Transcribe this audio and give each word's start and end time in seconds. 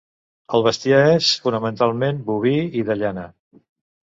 El 0.59 0.63
bestiar 0.67 1.01
és, 1.09 1.27
fonamentalment, 1.43 2.25
boví 2.31 2.55
i 2.81 2.85
de 2.89 2.99
llana. 3.03 3.29